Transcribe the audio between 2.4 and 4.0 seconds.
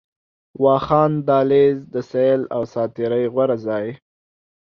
او ساعتري غوره ځای